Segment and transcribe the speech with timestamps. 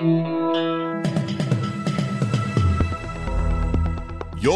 [0.00, 0.12] You're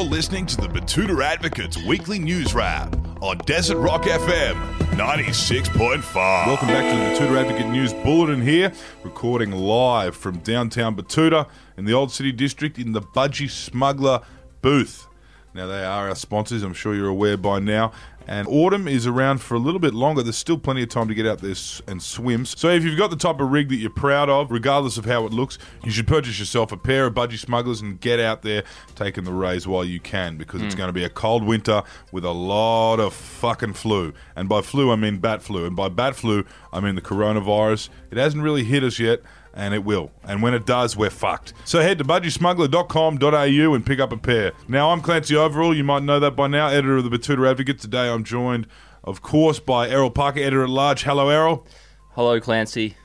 [0.04, 4.54] listening to the Betoota Advocates Weekly News Wrap on Desert Rock FM
[4.90, 6.14] 96.5.
[6.46, 11.86] Welcome back to the Betoota Advocate News Bulletin here, recording live from downtown Betoota in
[11.86, 14.20] the Old City District in the Budgy Smuggler
[14.60, 15.08] booth.
[15.54, 17.90] Now, they are our sponsors, I'm sure you're aware by now.
[18.26, 20.22] And autumn is around for a little bit longer.
[20.22, 21.54] There's still plenty of time to get out there
[21.86, 22.46] and swim.
[22.46, 25.26] So, if you've got the type of rig that you're proud of, regardless of how
[25.26, 28.64] it looks, you should purchase yourself a pair of Budgy Smugglers and get out there
[28.94, 30.78] taking the rays while you can because it's hmm.
[30.78, 34.12] going to be a cold winter with a lot of fucking flu.
[34.36, 35.66] And by flu, I mean bat flu.
[35.66, 37.88] And by bat flu, I mean the coronavirus.
[38.10, 39.22] It hasn't really hit us yet
[39.54, 40.10] and it will.
[40.24, 41.52] And when it does, we're fucked.
[41.64, 44.52] So head to budgysmuggler.com.au and pick up a pair.
[44.68, 45.76] Now, I'm Clancy Overall.
[45.76, 47.78] You might know that by now, editor of the Betoota Advocate.
[47.78, 48.66] Today, I'm joined,
[49.04, 51.02] of course, by Errol Parker, editor at large.
[51.02, 51.66] Hello, Errol.
[52.12, 52.96] Hello, Clancy.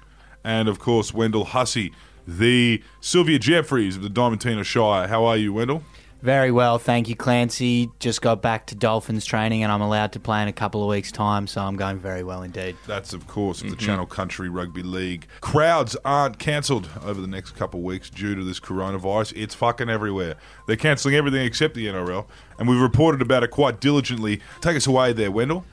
[0.43, 1.93] And, of course, Wendell Hussey,
[2.27, 5.07] the Sylvia Jeffreys of the Diamantina Shire.
[5.07, 5.83] How are you, Wendell?
[6.27, 7.89] Very well, thank you, Clancy.
[7.99, 10.89] Just got back to Dolphins training and I'm allowed to play in a couple of
[10.89, 12.75] weeks' time, so I'm going very well indeed.
[12.85, 13.77] That's, of course, the mm-hmm.
[13.77, 15.27] Channel Country Rugby League.
[15.39, 19.37] Crowds aren't cancelled over the next couple of weeks due to this coronavirus.
[19.37, 20.35] It's fucking everywhere.
[20.65, 22.25] They're cancelling everything except the NRL,
[22.59, 24.41] and we've reported about it quite diligently.
[24.59, 25.63] Take us away there, Wendell.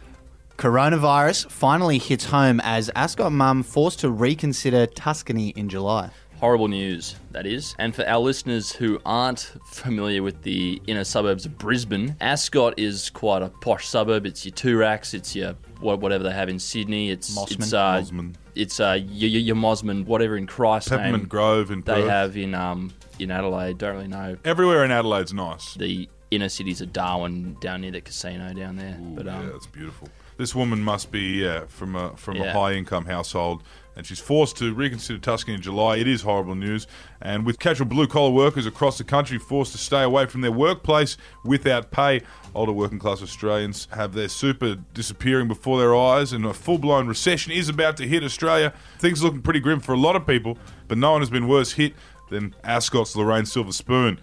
[0.56, 6.10] Coronavirus finally hits home as Ascot mum forced to reconsider Tuscany in July.
[6.40, 7.74] Horrible news, that is.
[7.78, 13.08] And for our listeners who aren't familiar with the inner suburbs of Brisbane, Ascot is
[13.10, 14.26] quite a posh suburb.
[14.26, 17.10] It's your Toorak, it's your whatever they have in Sydney.
[17.10, 17.52] It's Mosman.
[17.52, 18.34] it's uh, Mosman.
[18.54, 22.10] it's uh, your, your, Mosman, whatever in Christ's Peppermint name Grove in they Perth.
[22.10, 23.78] have in um in Adelaide.
[23.78, 24.36] Don't really know.
[24.44, 25.74] Everywhere in Adelaide's nice.
[25.74, 28.98] The inner cities of Darwin down near the casino down there.
[29.00, 30.08] but um, yeah, that's beautiful.
[30.36, 33.62] This woman must be yeah, from a from a high income household,
[33.96, 35.96] and she's forced to reconsider Tuscany in July.
[35.98, 36.88] It is horrible news,
[37.22, 40.50] and with casual blue collar workers across the country forced to stay away from their
[40.50, 42.22] workplace without pay,
[42.54, 47.06] older working class Australians have their super disappearing before their eyes, and a full blown
[47.06, 48.72] recession is about to hit Australia.
[48.98, 50.58] Things are looking pretty grim for a lot of people,
[50.88, 51.94] but no one has been worse hit
[52.30, 54.20] than Ascot's Lorraine Silver Spoon.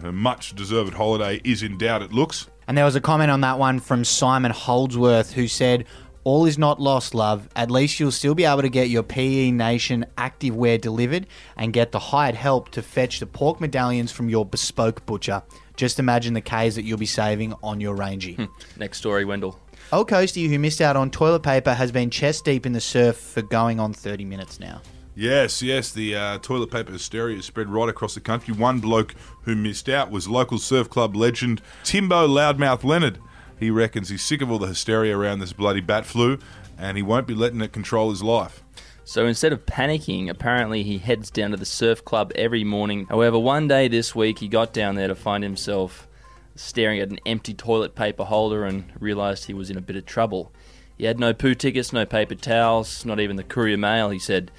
[0.00, 2.02] Her much deserved holiday is in doubt.
[2.02, 2.48] It looks.
[2.72, 5.84] And there was a comment on that one from Simon Holdsworth who said,
[6.24, 7.46] All is not lost, love.
[7.54, 11.92] At least you'll still be able to get your PE Nation activewear delivered and get
[11.92, 15.42] the hired help to fetch the pork medallions from your bespoke butcher.
[15.76, 18.36] Just imagine the K's that you'll be saving on your Rangy.
[18.36, 18.44] Hmm.
[18.78, 19.60] next story, Wendell.
[19.92, 23.18] Old Coastie, who missed out on toilet paper, has been chest deep in the surf
[23.18, 24.80] for going on 30 minutes now.
[25.14, 28.54] Yes, yes, the uh, toilet paper hysteria spread right across the country.
[28.54, 33.18] One bloke who missed out was local surf club legend Timbo Loudmouth Leonard.
[33.60, 36.38] He reckons he's sick of all the hysteria around this bloody bat flu
[36.78, 38.64] and he won't be letting it control his life.
[39.04, 43.06] So instead of panicking, apparently he heads down to the surf club every morning.
[43.06, 46.08] However, one day this week he got down there to find himself
[46.54, 50.06] staring at an empty toilet paper holder and realised he was in a bit of
[50.06, 50.52] trouble.
[50.96, 54.50] He had no poo tickets, no paper towels, not even the courier mail, he said.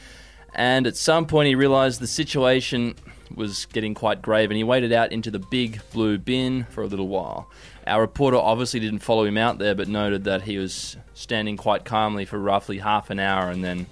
[0.56, 2.96] And at some point he realised the situation
[3.36, 6.88] was getting quite grave and he waded out into the big blue bin for a
[6.88, 7.50] little while.
[7.88, 11.86] Our reporter obviously didn't follow him out there but noted that he was standing quite
[11.86, 13.88] calmly for roughly half an hour and then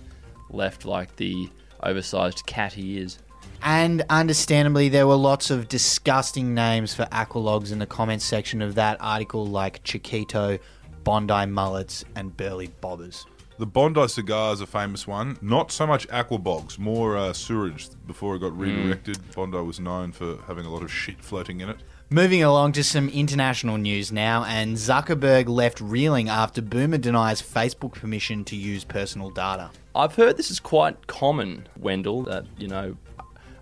[0.50, 1.50] left like the
[1.82, 3.18] oversized cat he is.
[3.64, 8.74] And understandably, there were lots of disgusting names for aqualogs in the comments section of
[8.76, 10.58] that article, like Chiquito,
[11.04, 13.26] Bondi Mullets, and Burly Bobbers.
[13.62, 15.38] The Bondi cigar is a famous one.
[15.40, 17.90] Not so much aquabogs, more uh, sewerage.
[18.08, 21.70] Before it got redirected, Bondi was known for having a lot of shit floating in
[21.70, 21.78] it.
[22.10, 27.92] Moving along to some international news now, and Zuckerberg left reeling after Boomer denies Facebook
[27.92, 29.70] permission to use personal data.
[29.94, 32.98] I've heard this is quite common, Wendell, that, you know,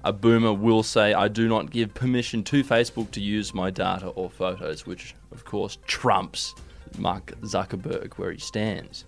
[0.06, 4.08] a boomer will say, I do not give permission to Facebook to use my data
[4.08, 6.56] or photos, which, of course, trumps
[6.98, 9.04] Mark Zuckerberg where he stands.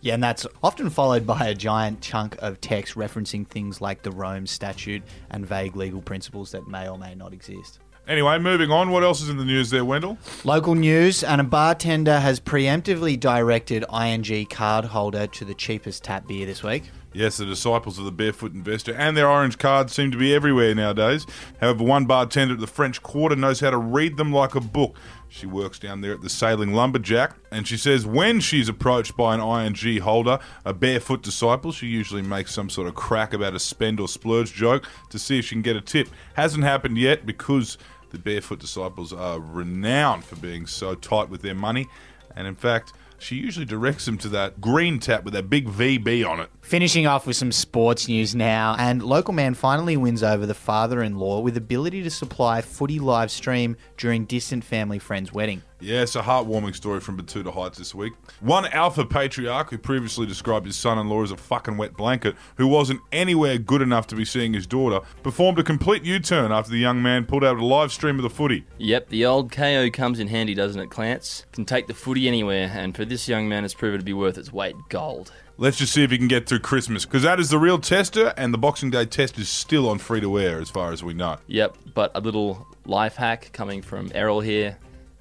[0.00, 4.12] Yeah, and that's often followed by a giant chunk of text referencing things like the
[4.12, 7.80] Rome Statute and vague legal principles that may or may not exist.
[8.06, 8.90] Anyway, moving on.
[8.90, 10.16] What else is in the news there, Wendell?
[10.44, 16.46] Local news and a bartender has preemptively directed ING cardholder to the cheapest tap beer
[16.46, 16.84] this week.
[17.18, 20.72] Yes, the disciples of the barefoot investor and their orange cards seem to be everywhere
[20.72, 21.26] nowadays.
[21.60, 24.96] However, one bartender at the French Quarter knows how to read them like a book.
[25.28, 29.34] She works down there at the Sailing Lumberjack, and she says when she's approached by
[29.34, 33.58] an ING holder, a barefoot disciple, she usually makes some sort of crack about a
[33.58, 36.06] spend or splurge joke to see if she can get a tip.
[36.34, 37.78] Hasn't happened yet because
[38.10, 41.88] the barefoot disciples are renowned for being so tight with their money,
[42.36, 46.28] and in fact, she usually directs him to that green tap with that big VB
[46.28, 46.50] on it.
[46.62, 51.40] Finishing off with some sports news now, and local man finally wins over the father-in-law
[51.40, 55.62] with ability to supply footy live stream during distant family friend's wedding.
[55.80, 58.12] Yeah, it's a heartwarming story from Betoota Heights this week.
[58.40, 62.34] One alpha patriarch who previously described his son in law as a fucking wet blanket,
[62.56, 66.50] who wasn't anywhere good enough to be seeing his daughter, performed a complete U turn
[66.50, 68.64] after the young man pulled out a live stream of the footy.
[68.78, 71.44] Yep, the old Kayo comes in handy, doesn't it, Clance?
[71.52, 74.36] Can take the footy anywhere, and for this young man, it's proven to be worth
[74.36, 75.30] its weight in gold.
[75.58, 78.34] Let's just see if he can get through Christmas, because that is the real tester,
[78.36, 81.14] and the Boxing Day test is still on free to air as far as we
[81.14, 81.36] know.
[81.46, 84.76] Yep, but a little life hack coming from Errol here.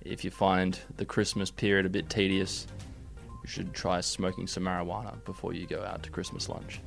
[0.10, 2.66] If you find the Christmas period a bit tedious,
[3.44, 6.80] you should try smoking some marijuana before you go out to Christmas lunch.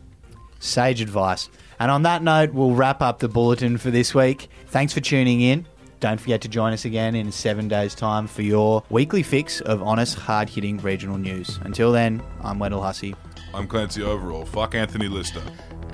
[0.58, 1.50] Sage advice.
[1.78, 4.48] And on that note, we'll wrap up the bulletin for this week.
[4.68, 5.66] Thanks for tuning in.
[6.00, 9.82] Don't forget to join us again in seven days' time for your weekly fix of
[9.82, 11.58] honest, hard hitting regional news.
[11.62, 13.14] Until then, I'm Wendell Hussey.
[13.52, 14.46] I'm Clancy Overall.
[14.46, 15.42] Fuck Anthony Lister.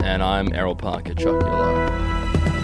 [0.00, 2.55] And I'm Errol Parker, Chuck Yellow.